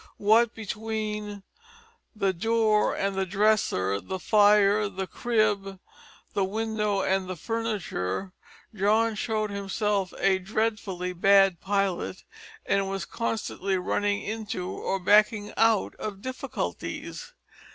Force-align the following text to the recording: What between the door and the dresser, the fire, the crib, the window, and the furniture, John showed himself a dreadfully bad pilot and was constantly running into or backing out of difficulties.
What 0.17 0.55
between 0.55 1.43
the 2.15 2.33
door 2.33 2.95
and 2.95 3.15
the 3.15 3.23
dresser, 3.23 4.01
the 4.01 4.17
fire, 4.17 4.89
the 4.89 5.05
crib, 5.05 5.79
the 6.33 6.43
window, 6.43 7.03
and 7.03 7.29
the 7.29 7.35
furniture, 7.35 8.33
John 8.73 9.13
showed 9.13 9.51
himself 9.51 10.11
a 10.17 10.39
dreadfully 10.39 11.13
bad 11.13 11.59
pilot 11.59 12.23
and 12.65 12.89
was 12.89 13.05
constantly 13.05 13.77
running 13.77 14.23
into 14.23 14.67
or 14.69 14.97
backing 14.99 15.53
out 15.55 15.93
of 15.97 16.19
difficulties. 16.23 17.33